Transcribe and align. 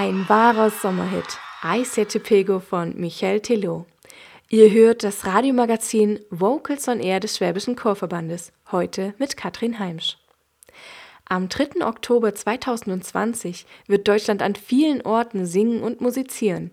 Ein 0.00 0.28
wahrer 0.28 0.70
Sommerhit. 0.70 1.40
I 1.64 1.82
Sette 1.84 2.20
Pego 2.20 2.60
von 2.60 2.96
Michael 2.96 3.40
Tillot. 3.40 3.84
Ihr 4.48 4.70
hört 4.70 5.02
das 5.02 5.26
Radiomagazin 5.26 6.20
Vocals 6.30 6.86
on 6.86 7.00
Air 7.00 7.18
des 7.18 7.36
Schwäbischen 7.36 7.74
Chorverbandes, 7.74 8.52
heute 8.70 9.14
mit 9.18 9.36
Katrin 9.36 9.80
Heimsch. 9.80 10.16
Am 11.24 11.48
3. 11.48 11.84
Oktober 11.84 12.32
2020 12.32 13.66
wird 13.88 14.06
Deutschland 14.06 14.40
an 14.40 14.54
vielen 14.54 15.02
Orten 15.02 15.46
singen 15.46 15.82
und 15.82 16.00
musizieren. 16.00 16.70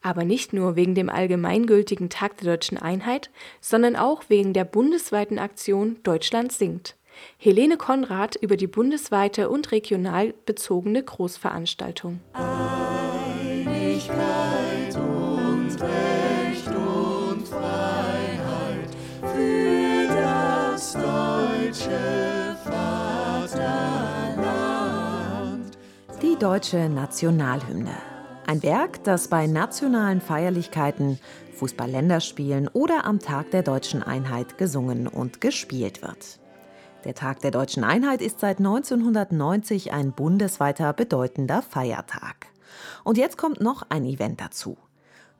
Aber 0.00 0.22
nicht 0.22 0.52
nur 0.52 0.76
wegen 0.76 0.94
dem 0.94 1.10
allgemeingültigen 1.10 2.10
Tag 2.10 2.36
der 2.36 2.52
deutschen 2.52 2.78
Einheit, 2.78 3.28
sondern 3.60 3.96
auch 3.96 4.22
wegen 4.28 4.52
der 4.52 4.64
bundesweiten 4.64 5.40
Aktion 5.40 5.96
Deutschland 6.04 6.52
singt. 6.52 6.94
Helene 7.38 7.76
Konrad 7.76 8.36
über 8.36 8.56
die 8.56 8.66
bundesweite 8.66 9.48
und 9.48 9.70
regional 9.72 10.34
bezogene 10.46 11.02
Großveranstaltung. 11.02 12.20
Einigkeit 14.08 14.96
und 14.96 15.82
Recht 15.82 16.68
und 16.68 17.46
Freiheit 17.46 18.90
für 19.20 20.08
das 20.08 20.92
deutsche 20.92 22.56
Vaterland. 22.64 23.78
Die 26.22 26.36
deutsche 26.38 26.88
Nationalhymne. 26.88 27.96
Ein 28.46 28.62
Werk, 28.62 29.04
das 29.04 29.28
bei 29.28 29.46
nationalen 29.46 30.20
Feierlichkeiten, 30.22 31.18
Fußball-Länderspielen 31.58 32.68
oder 32.68 33.04
am 33.04 33.18
Tag 33.18 33.50
der 33.50 33.62
deutschen 33.62 34.02
Einheit 34.02 34.56
gesungen 34.56 35.06
und 35.06 35.40
gespielt 35.42 36.00
wird. 36.02 36.38
Der 37.04 37.14
Tag 37.14 37.40
der 37.40 37.52
deutschen 37.52 37.84
Einheit 37.84 38.20
ist 38.20 38.40
seit 38.40 38.58
1990 38.58 39.92
ein 39.92 40.12
bundesweiter 40.12 40.92
bedeutender 40.92 41.62
Feiertag. 41.62 42.48
Und 43.04 43.16
jetzt 43.18 43.38
kommt 43.38 43.60
noch 43.60 43.84
ein 43.88 44.04
Event 44.04 44.40
dazu. 44.40 44.76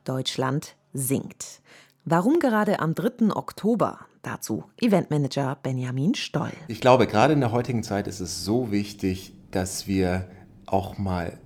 Deutschland 0.05 0.75
singt. 0.93 1.61
Warum 2.05 2.39
gerade 2.39 2.79
am 2.79 2.95
3. 2.95 3.35
Oktober? 3.35 3.99
Dazu 4.21 4.63
Eventmanager 4.79 5.57
Benjamin 5.61 6.15
Stoll. 6.15 6.51
Ich 6.69 6.79
glaube, 6.79 7.07
gerade 7.07 7.33
in 7.33 7.41
der 7.41 7.51
heutigen 7.51 7.83
Zeit 7.83 8.07
ist 8.07 8.21
es 8.21 8.45
so 8.45 8.71
wichtig, 8.71 9.33
dass 9.51 9.85
wir 9.85 10.29
auch 10.65 10.97
mal 10.97 11.39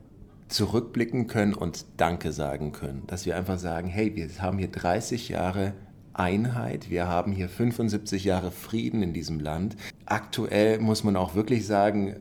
zurückblicken 0.48 1.26
können 1.26 1.56
und 1.56 1.86
Danke 1.98 2.32
sagen 2.32 2.72
können. 2.72 3.04
Dass 3.08 3.26
wir 3.26 3.36
einfach 3.36 3.58
sagen, 3.58 3.88
hey, 3.88 4.16
wir 4.16 4.30
haben 4.42 4.60
hier 4.60 4.70
30 4.70 5.30
Jahre 5.30 5.74
Einheit. 6.14 6.90
Wir 6.90 7.08
haben 7.08 7.32
hier 7.32 7.50
75 7.50 8.24
Jahre 8.24 8.52
Frieden 8.52 9.04
in 9.04 9.14
diesem 9.14 9.40
Land. 9.40 9.76
Aktuell 10.06 10.80
muss 10.80 11.04
man 11.04 11.16
auch 11.16 11.36
wirklich 11.36 11.66
sagen, 11.66 12.18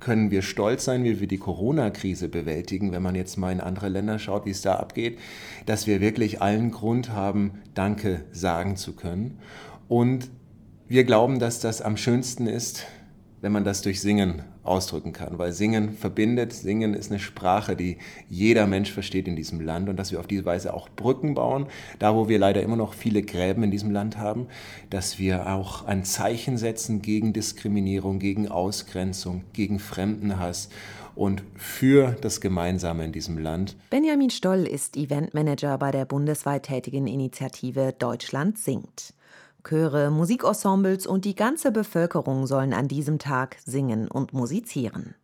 können 0.00 0.30
wir 0.30 0.42
stolz 0.42 0.84
sein, 0.84 1.02
wie 1.04 1.18
wir 1.18 1.26
die 1.26 1.38
Corona-Krise 1.38 2.28
bewältigen, 2.28 2.92
wenn 2.92 3.02
man 3.02 3.14
jetzt 3.14 3.38
mal 3.38 3.50
in 3.50 3.60
andere 3.60 3.88
Länder 3.88 4.18
schaut, 4.18 4.44
wie 4.44 4.50
es 4.50 4.60
da 4.60 4.74
abgeht, 4.74 5.18
dass 5.66 5.86
wir 5.86 6.00
wirklich 6.00 6.42
allen 6.42 6.70
Grund 6.70 7.10
haben, 7.10 7.62
Danke 7.74 8.24
sagen 8.30 8.76
zu 8.76 8.94
können. 8.94 9.38
Und 9.88 10.30
wir 10.88 11.04
glauben, 11.04 11.38
dass 11.38 11.60
das 11.60 11.80
am 11.80 11.96
schönsten 11.96 12.46
ist, 12.46 12.84
wenn 13.40 13.52
man 13.52 13.64
das 13.64 13.80
durch 13.82 14.00
Singen 14.00 14.42
ausdrücken 14.64 15.12
kann, 15.12 15.38
weil 15.38 15.52
Singen 15.52 15.92
verbindet, 15.92 16.52
Singen 16.52 16.94
ist 16.94 17.10
eine 17.10 17.20
Sprache, 17.20 17.76
die 17.76 17.98
jeder 18.28 18.66
Mensch 18.66 18.90
versteht 18.90 19.28
in 19.28 19.36
diesem 19.36 19.60
Land 19.60 19.88
und 19.88 19.96
dass 19.96 20.10
wir 20.10 20.20
auf 20.20 20.26
diese 20.26 20.44
Weise 20.44 20.74
auch 20.74 20.88
Brücken 20.88 21.34
bauen, 21.34 21.66
da 21.98 22.14
wo 22.14 22.28
wir 22.28 22.38
leider 22.38 22.62
immer 22.62 22.76
noch 22.76 22.94
viele 22.94 23.22
Gräben 23.22 23.62
in 23.62 23.70
diesem 23.70 23.90
Land 23.90 24.18
haben, 24.18 24.48
dass 24.90 25.18
wir 25.18 25.52
auch 25.52 25.84
ein 25.84 26.04
Zeichen 26.04 26.56
setzen 26.56 27.02
gegen 27.02 27.32
Diskriminierung, 27.32 28.18
gegen 28.18 28.48
Ausgrenzung, 28.48 29.44
gegen 29.52 29.78
Fremdenhass 29.78 30.70
und 31.14 31.42
für 31.56 32.16
das 32.20 32.40
Gemeinsame 32.40 33.04
in 33.04 33.12
diesem 33.12 33.38
Land. 33.38 33.76
Benjamin 33.90 34.30
Stoll 34.30 34.66
ist 34.66 34.96
Eventmanager 34.96 35.78
bei 35.78 35.90
der 35.90 36.04
bundesweit 36.04 36.64
tätigen 36.64 37.06
Initiative 37.06 37.94
Deutschland 37.96 38.58
singt. 38.58 39.14
Chöre, 39.64 40.10
Musikensembles 40.10 41.06
und 41.06 41.24
die 41.24 41.34
ganze 41.34 41.72
Bevölkerung 41.72 42.46
sollen 42.46 42.74
an 42.74 42.86
diesem 42.86 43.18
Tag 43.18 43.56
singen 43.64 44.08
und 44.08 44.34
musizieren. 44.34 45.14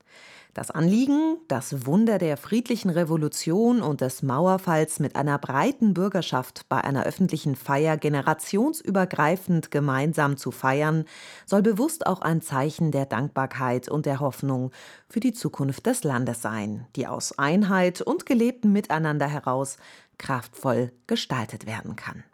Das 0.54 0.72
Anliegen, 0.72 1.36
das 1.46 1.86
Wunder 1.86 2.18
der 2.18 2.36
friedlichen 2.36 2.90
Revolution 2.90 3.82
und 3.82 4.00
des 4.00 4.22
Mauerfalls 4.22 4.98
mit 4.98 5.14
einer 5.14 5.38
breiten 5.38 5.94
Bürgerschaft 5.94 6.68
bei 6.68 6.82
einer 6.82 7.04
öffentlichen 7.04 7.54
Feier 7.54 7.96
generationsübergreifend 7.96 9.70
gemeinsam 9.70 10.36
zu 10.36 10.50
feiern, 10.50 11.04
soll 11.46 11.62
bewusst 11.62 12.06
auch 12.06 12.20
ein 12.20 12.42
Zeichen 12.42 12.90
der 12.90 13.06
Dankbarkeit 13.06 13.88
und 13.88 14.06
der 14.06 14.18
Hoffnung 14.18 14.72
für 15.08 15.20
die 15.20 15.34
Zukunft 15.34 15.86
des 15.86 16.02
Landes 16.02 16.42
sein, 16.42 16.86
die 16.96 17.06
aus 17.06 17.38
Einheit 17.38 18.00
und 18.00 18.26
gelebtem 18.26 18.72
Miteinander 18.72 19.28
heraus 19.28 19.76
kraftvoll 20.18 20.90
gestaltet 21.06 21.66
werden 21.66 21.94
kann. 21.94 22.24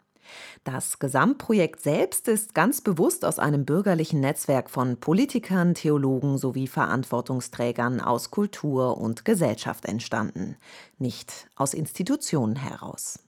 Das 0.63 0.99
Gesamtprojekt 0.99 1.81
selbst 1.81 2.27
ist 2.27 2.53
ganz 2.53 2.81
bewusst 2.81 3.25
aus 3.25 3.39
einem 3.39 3.65
bürgerlichen 3.65 4.19
Netzwerk 4.19 4.69
von 4.69 4.97
Politikern, 4.97 5.73
Theologen 5.73 6.37
sowie 6.37 6.67
Verantwortungsträgern 6.67 8.01
aus 8.01 8.31
Kultur 8.31 8.97
und 8.97 9.25
Gesellschaft 9.25 9.85
entstanden, 9.85 10.57
nicht 10.97 11.47
aus 11.55 11.73
Institutionen 11.73 12.55
heraus. 12.55 13.19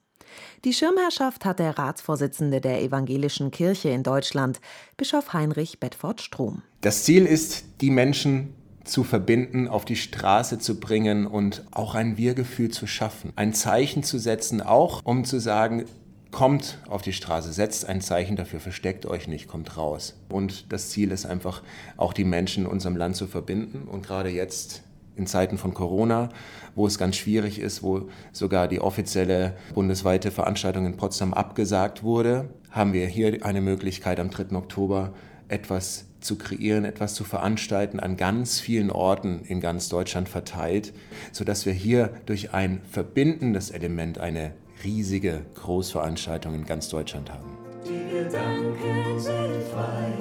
Die 0.63 0.73
Schirmherrschaft 0.73 1.45
hat 1.45 1.59
der 1.59 1.77
Ratsvorsitzende 1.77 2.61
der 2.61 2.81
Evangelischen 2.83 3.51
Kirche 3.51 3.89
in 3.89 4.03
Deutschland, 4.03 4.59
Bischof 4.97 5.33
Heinrich 5.33 5.79
Bedford 5.79 6.21
Strom. 6.21 6.61
Das 6.81 7.03
Ziel 7.03 7.25
ist, 7.25 7.65
die 7.81 7.89
Menschen 7.89 8.53
zu 8.83 9.03
verbinden, 9.03 9.67
auf 9.67 9.85
die 9.85 9.95
Straße 9.95 10.59
zu 10.59 10.79
bringen 10.79 11.27
und 11.27 11.63
auch 11.71 11.95
ein 11.95 12.17
Wir-Gefühl 12.17 12.69
zu 12.69 12.87
schaffen. 12.87 13.33
Ein 13.35 13.53
Zeichen 13.53 14.03
zu 14.03 14.17
setzen, 14.17 14.61
auch 14.61 15.01
um 15.05 15.25
zu 15.25 15.39
sagen, 15.39 15.85
kommt 16.31 16.77
auf 16.87 17.01
die 17.01 17.13
Straße, 17.13 17.51
setzt 17.51 17.87
ein 17.87 18.01
Zeichen 18.01 18.35
dafür, 18.35 18.59
versteckt 18.59 19.05
euch 19.05 19.27
nicht, 19.27 19.47
kommt 19.47 19.77
raus. 19.77 20.15
Und 20.29 20.71
das 20.71 20.89
Ziel 20.89 21.11
ist 21.11 21.25
einfach, 21.25 21.63
auch 21.97 22.13
die 22.13 22.23
Menschen 22.23 22.65
in 22.65 22.69
unserem 22.69 22.95
Land 22.95 23.15
zu 23.15 23.27
verbinden. 23.27 23.87
Und 23.87 24.05
gerade 24.05 24.29
jetzt 24.29 24.83
in 25.15 25.27
Zeiten 25.27 25.57
von 25.57 25.73
Corona, 25.73 26.29
wo 26.75 26.87
es 26.87 26.97
ganz 26.97 27.17
schwierig 27.17 27.59
ist, 27.59 27.83
wo 27.83 28.09
sogar 28.31 28.67
die 28.67 28.79
offizielle 28.79 29.55
bundesweite 29.73 30.31
Veranstaltung 30.31 30.85
in 30.85 30.97
Potsdam 30.97 31.33
abgesagt 31.33 32.03
wurde, 32.03 32.49
haben 32.71 32.93
wir 32.93 33.07
hier 33.07 33.45
eine 33.45 33.61
Möglichkeit 33.61 34.19
am 34.19 34.29
3. 34.29 34.55
Oktober 34.55 35.13
etwas 35.47 36.05
zu 36.21 36.37
kreieren, 36.37 36.85
etwas 36.85 37.15
zu 37.15 37.23
veranstalten 37.23 37.99
an 37.99 38.17
ganz 38.17 38.59
vielen 38.59 38.91
Orten 38.91 39.41
in 39.45 39.61
ganz 39.61 39.89
Deutschland 39.89 40.29
verteilt, 40.29 40.93
sodass 41.31 41.65
wir 41.65 41.73
hier 41.73 42.11
durch 42.25 42.53
ein 42.53 42.81
verbindendes 42.89 43.71
Element 43.71 44.19
eine 44.19 44.53
riesige 44.83 45.45
Großveranstaltung 45.55 46.53
in 46.53 46.65
ganz 46.65 46.89
Deutschland 46.89 47.31
haben. 47.31 47.57
Die 47.85 48.13
Gedanken 48.13 49.19
sind 49.19 49.63
frei, 49.71 50.13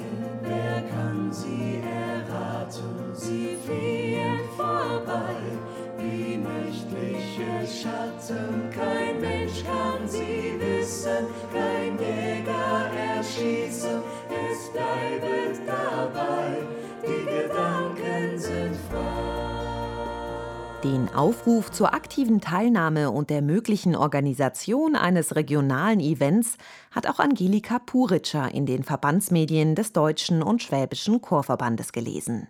wer 0.43 0.81
kann 0.89 1.31
sie 1.31 1.81
erraten? 1.83 3.13
Sie 3.13 3.57
fliehen 3.65 4.39
vorbei 4.55 5.35
wie 5.97 6.37
nächtliche 6.37 7.67
Schatten. 7.67 8.69
Kein 8.71 9.19
Mensch 9.19 9.63
kann 9.63 10.07
sie 10.07 10.55
wissen, 10.59 11.27
kein 11.53 11.97
Jäger 11.99 12.89
erschießen. 13.17 13.88
Den 20.89 21.07
Aufruf 21.13 21.69
zur 21.69 21.93
aktiven 21.93 22.41
Teilnahme 22.41 23.11
und 23.11 23.29
der 23.29 23.43
möglichen 23.43 23.95
Organisation 23.95 24.95
eines 24.95 25.35
regionalen 25.35 25.99
Events 25.99 26.57
hat 26.89 27.05
auch 27.05 27.19
Angelika 27.19 27.77
Puritscher 27.77 28.51
in 28.51 28.65
den 28.65 28.83
Verbandsmedien 28.83 29.75
des 29.75 29.93
Deutschen 29.93 30.41
und 30.41 30.63
Schwäbischen 30.63 31.21
Chorverbandes 31.21 31.91
gelesen. 31.91 32.47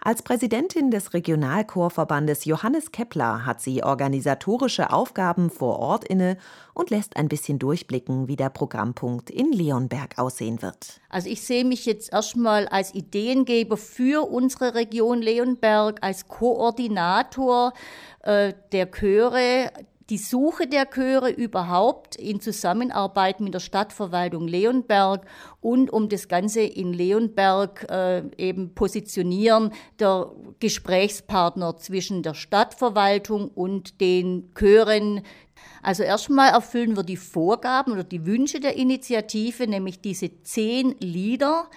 Als 0.00 0.22
Präsidentin 0.22 0.90
des 0.90 1.14
Regionalchorverbandes 1.14 2.44
Johannes 2.44 2.92
Kepler 2.92 3.44
hat 3.46 3.60
sie 3.60 3.82
organisatorische 3.82 4.92
Aufgaben 4.92 5.50
vor 5.50 5.78
Ort 5.78 6.04
inne 6.04 6.36
und 6.74 6.90
lässt 6.90 7.16
ein 7.16 7.28
bisschen 7.28 7.58
durchblicken, 7.58 8.28
wie 8.28 8.36
der 8.36 8.50
Programmpunkt 8.50 9.30
in 9.30 9.52
Leonberg 9.52 10.18
aussehen 10.18 10.62
wird. 10.62 11.00
Also 11.08 11.28
ich 11.28 11.42
sehe 11.42 11.64
mich 11.64 11.86
jetzt 11.86 12.12
erstmal 12.12 12.68
als 12.68 12.94
Ideengeber 12.94 13.76
für 13.76 14.28
unsere 14.30 14.74
Region 14.74 15.22
Leonberg, 15.22 15.98
als 16.02 16.28
Koordinator 16.28 17.72
äh, 18.22 18.52
der 18.72 18.90
Chöre, 18.90 19.70
die 20.08 20.18
Suche 20.18 20.68
der 20.68 20.86
Chöre 20.86 21.30
überhaupt 21.30 22.14
in 22.16 22.40
Zusammenarbeit 22.40 23.40
mit 23.40 23.54
der 23.54 23.60
Stadtverwaltung 23.60 24.46
Leonberg 24.46 25.26
und 25.60 25.92
um 25.92 26.08
das 26.08 26.28
Ganze 26.28 26.60
in 26.60 26.92
Leonberg 26.92 27.86
äh, 27.90 28.22
eben 28.36 28.74
positionieren, 28.74 29.72
der 29.98 30.30
Gesprächspartner 30.60 31.76
zwischen 31.76 32.22
der 32.22 32.34
Stadtverwaltung 32.34 33.48
und 33.48 34.00
den 34.00 34.52
Chören. 34.54 35.22
Also 35.82 36.04
erstmal 36.04 36.50
erfüllen 36.50 36.96
wir 36.96 37.02
die 37.02 37.16
Vorgaben 37.16 37.92
oder 37.92 38.04
die 38.04 38.26
Wünsche 38.26 38.60
der 38.60 38.76
Initiative, 38.76 39.66
nämlich 39.66 40.00
diese 40.00 40.42
zehn 40.42 40.94
Lieder 41.00 41.68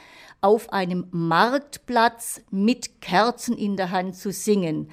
auf 0.41 0.71
einem 0.71 1.07
Marktplatz 1.11 2.41
mit 2.51 3.01
Kerzen 3.01 3.57
in 3.57 3.75
der 3.75 3.91
Hand 3.91 4.15
zu 4.15 4.31
singen. 4.31 4.89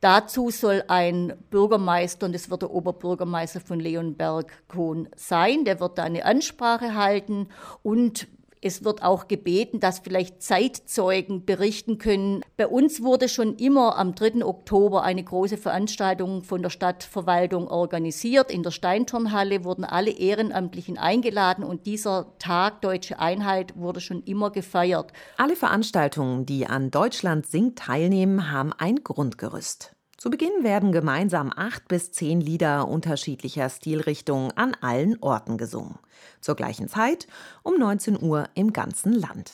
Dazu 0.00 0.50
soll 0.50 0.82
ein 0.88 1.34
Bürgermeister, 1.50 2.26
und 2.26 2.34
das 2.34 2.48
wird 2.48 2.62
der 2.62 2.70
Oberbürgermeister 2.70 3.60
von 3.60 3.78
Leonberg-Kohn 3.78 5.08
sein, 5.14 5.64
der 5.64 5.78
wird 5.78 5.98
da 5.98 6.04
eine 6.04 6.24
Ansprache 6.24 6.94
halten. 6.94 7.48
Und 7.82 8.26
es 8.62 8.84
wird 8.84 9.02
auch 9.02 9.26
gebeten, 9.26 9.80
dass 9.80 10.00
vielleicht 10.00 10.42
Zeitzeugen 10.42 11.46
berichten 11.46 11.96
können. 11.96 12.42
Bei 12.58 12.66
uns 12.66 13.02
wurde 13.02 13.28
schon 13.28 13.56
immer 13.56 13.96
am 13.96 14.14
3. 14.14 14.44
Oktober 14.44 15.02
eine 15.02 15.24
große 15.24 15.56
Veranstaltung 15.56 16.42
von 16.42 16.60
der 16.62 16.68
Stadtverwaltung 16.68 17.68
organisiert. 17.68 18.50
In 18.50 18.62
der 18.62 18.70
Steinturnhalle 18.70 19.64
wurden 19.64 19.84
alle 19.84 20.10
Ehrenamtlichen 20.10 20.98
eingeladen 20.98 21.64
und 21.64 21.86
dieser 21.86 22.36
Tag 22.38 22.82
Deutsche 22.82 23.18
Einheit 23.18 23.76
wurde 23.76 24.00
schon 24.00 24.22
immer 24.24 24.50
gefeiert. 24.50 25.12
Alle 25.38 25.56
Veranstaltungen, 25.56 26.44
die 26.44 26.66
an 26.66 26.90
Deutschland 26.90 27.46
singt 27.46 27.78
teilnehmen, 27.78 28.50
haben 28.50 28.74
ein 28.74 28.96
Grundgerüst. 29.02 29.96
Zu 30.20 30.28
Beginn 30.28 30.62
werden 30.62 30.92
gemeinsam 30.92 31.50
acht 31.56 31.88
bis 31.88 32.12
zehn 32.12 32.42
Lieder 32.42 32.86
unterschiedlicher 32.86 33.70
Stilrichtungen 33.70 34.52
an 34.54 34.76
allen 34.82 35.16
Orten 35.22 35.56
gesungen. 35.56 35.98
Zur 36.40 36.56
gleichen 36.56 36.88
Zeit 36.88 37.26
um 37.62 37.78
19 37.78 38.22
Uhr 38.22 38.48
im 38.54 38.72
ganzen 38.72 39.12
Land. 39.12 39.52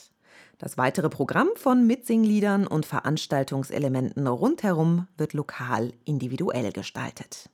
Das 0.58 0.78
weitere 0.78 1.10
Programm 1.10 1.48
von 1.56 1.86
Mitsingliedern 1.86 2.66
und 2.66 2.86
Veranstaltungselementen 2.86 4.26
rundherum 4.26 5.06
wird 5.18 5.34
lokal 5.34 5.92
individuell 6.04 6.72
gestaltet. 6.72 7.50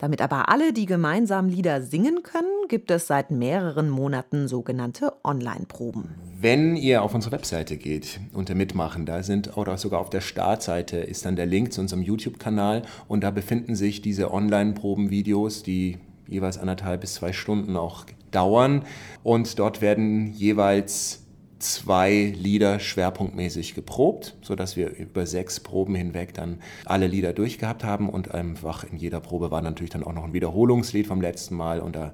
Damit 0.00 0.22
aber 0.22 0.48
alle 0.48 0.72
die 0.72 0.86
gemeinsamen 0.86 1.50
Lieder 1.50 1.82
singen 1.82 2.22
können, 2.22 2.68
gibt 2.68 2.90
es 2.90 3.06
seit 3.06 3.30
mehreren 3.30 3.90
Monaten 3.90 4.48
sogenannte 4.48 5.12
Online-Proben. 5.24 6.14
Wenn 6.40 6.74
ihr 6.74 7.02
auf 7.02 7.14
unsere 7.14 7.32
Webseite 7.32 7.76
geht, 7.76 8.18
unter 8.32 8.54
Mitmachen, 8.54 9.04
da 9.04 9.22
sind 9.22 9.58
oder 9.58 9.76
sogar 9.76 10.00
auf 10.00 10.08
der 10.08 10.22
Startseite 10.22 10.96
ist 10.96 11.26
dann 11.26 11.36
der 11.36 11.44
Link 11.44 11.74
zu 11.74 11.82
unserem 11.82 12.02
YouTube-Kanal 12.02 12.82
und 13.08 13.22
da 13.22 13.30
befinden 13.30 13.74
sich 13.74 14.00
diese 14.00 14.32
Online-Proben-Videos, 14.32 15.62
die 15.62 15.98
jeweils 16.30 16.56
anderthalb 16.56 17.02
bis 17.02 17.14
zwei 17.14 17.32
Stunden 17.32 17.76
auch 17.76 18.06
dauern. 18.30 18.84
Und 19.22 19.58
dort 19.58 19.82
werden 19.82 20.32
jeweils 20.32 21.26
zwei 21.58 22.34
Lieder 22.38 22.80
schwerpunktmäßig 22.80 23.74
geprobt, 23.74 24.36
sodass 24.40 24.76
wir 24.76 24.96
über 24.96 25.26
sechs 25.26 25.60
Proben 25.60 25.94
hinweg 25.94 26.32
dann 26.32 26.60
alle 26.86 27.06
Lieder 27.06 27.32
durchgehabt 27.32 27.84
haben. 27.84 28.08
Und 28.08 28.34
einfach 28.34 28.84
in 28.84 28.96
jeder 28.96 29.20
Probe 29.20 29.50
war 29.50 29.60
natürlich 29.60 29.90
dann 29.90 30.02
auch 30.02 30.14
noch 30.14 30.24
ein 30.24 30.32
Wiederholungslied 30.32 31.06
vom 31.06 31.20
letzten 31.20 31.56
Mal. 31.56 31.80
Und 31.80 31.96
da 31.96 32.12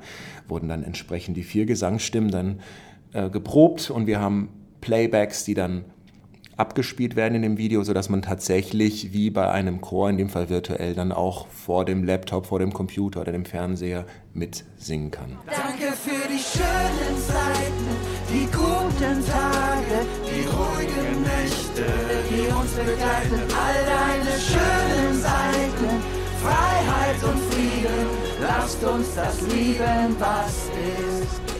wurden 0.49 0.69
dann 0.69 0.83
entsprechend 0.83 1.37
die 1.37 1.45
vier 1.45 1.67
Gesangsstimmen 1.67 2.31
dann 2.31 2.61
äh, 3.13 3.31
geprobt. 3.31 3.91
Und 3.91 4.07
wir 4.07 4.21
haben 4.21 4.49
Playbacks, 4.81 5.45
die 5.45 5.55
dann 5.55 5.85
abgespielt 6.57 7.17
werden 7.17 7.35
in 7.35 7.43
dem 7.43 7.59
Video, 7.59 7.83
sodass 7.83 8.09
man 8.09 8.23
tatsächlich 8.23 9.13
wie 9.13 9.31
bei 9.31 9.51
einem 9.51 9.81
Chor, 9.81 10.09
in 10.11 10.17
dem 10.17 10.29
Fall 10.29 10.49
virtuell, 10.49 10.95
dann 10.95 11.13
auch 11.13 11.47
vor 11.49 11.85
dem 11.85 12.05
Laptop, 12.05 12.47
vor 12.47 12.59
dem 12.59 12.73
Computer 12.73 13.21
oder 13.21 13.33
dem 13.33 13.45
Fernseher 13.45 14.07
mitsingen 14.33 15.11
kann. 15.11 15.37
Danke 15.47 15.93
für 15.93 16.29
die 16.29 16.39
schönen 16.39 17.21
Zeiten, 17.21 17.87
die 18.31 18.47
guten 18.47 19.27
Tage, 19.27 20.07
die 20.25 20.47
ruhigen 20.47 21.23
Nächte, 21.23 21.85
die 22.31 22.53
uns 22.53 22.73
begleiten. 22.73 23.43
All 23.55 23.85
deine 23.85 24.39
schönen 24.41 25.21
Seiten, 25.21 26.03
Freiheit 26.43 27.23
und 27.23 27.41
Frieden, 27.53 28.07
lasst 28.41 28.83
uns 28.85 29.15
das 29.15 29.41
lieben, 29.43 30.17
was 30.19 30.71
ist. 31.21 31.56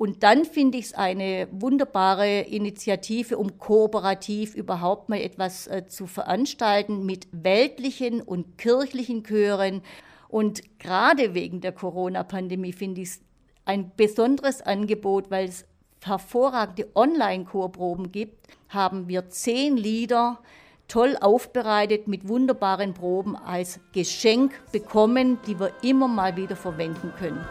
Und 0.00 0.22
dann 0.22 0.46
finde 0.46 0.78
ich 0.78 0.86
es 0.86 0.94
eine 0.94 1.46
wunderbare 1.52 2.40
Initiative, 2.40 3.36
um 3.36 3.58
kooperativ 3.58 4.54
überhaupt 4.54 5.10
mal 5.10 5.20
etwas 5.20 5.66
äh, 5.66 5.88
zu 5.88 6.06
veranstalten 6.06 7.04
mit 7.04 7.28
weltlichen 7.32 8.22
und 8.22 8.56
kirchlichen 8.56 9.24
Chören. 9.24 9.82
Und 10.28 10.62
gerade 10.78 11.34
wegen 11.34 11.60
der 11.60 11.72
Corona-Pandemie 11.72 12.72
finde 12.72 13.02
ich 13.02 13.08
es 13.10 13.20
ein 13.66 13.92
besonderes 13.94 14.62
Angebot, 14.62 15.30
weil 15.30 15.48
es 15.48 15.66
hervorragende 16.02 16.88
Online-Chorproben 16.94 18.10
gibt, 18.10 18.46
haben 18.70 19.06
wir 19.06 19.28
zehn 19.28 19.76
Lieder 19.76 20.38
toll 20.88 21.18
aufbereitet 21.20 22.08
mit 22.08 22.26
wunderbaren 22.26 22.94
Proben 22.94 23.36
als 23.36 23.80
Geschenk 23.92 24.62
bekommen, 24.72 25.36
die 25.46 25.60
wir 25.60 25.74
immer 25.82 26.08
mal 26.08 26.36
wieder 26.36 26.56
verwenden 26.56 27.12
können. 27.18 27.44